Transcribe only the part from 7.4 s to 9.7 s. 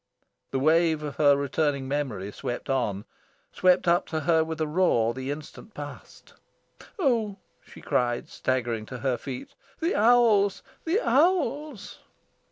she cried, staggering to her feet,